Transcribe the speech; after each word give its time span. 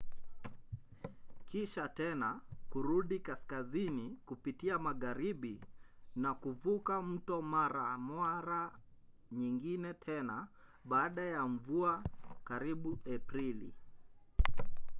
kisha 1.49 1.87
tena 1.87 2.41
kurudi 2.69 3.19
kaskazini 3.19 4.17
kupitia 4.25 4.79
magharibi 4.79 5.61
na 6.15 6.33
kuvuka 6.33 7.01
mto 7.01 7.41
mara 7.41 7.97
mara 7.97 8.71
nyingine 9.31 9.93
tena 9.93 10.47
baada 10.85 11.21
ya 11.21 11.47
mvua 11.47 12.03
karibu 12.43 12.99
aprili 13.15 13.73